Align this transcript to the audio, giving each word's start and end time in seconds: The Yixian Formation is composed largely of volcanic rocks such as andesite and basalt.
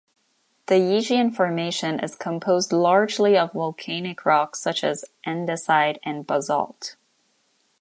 The 0.65 0.77
Yixian 0.77 1.31
Formation 1.35 1.99
is 1.99 2.15
composed 2.15 2.73
largely 2.73 3.37
of 3.37 3.53
volcanic 3.53 4.25
rocks 4.25 4.59
such 4.59 4.83
as 4.83 5.05
andesite 5.27 5.99
and 6.03 6.25
basalt. 6.25 6.95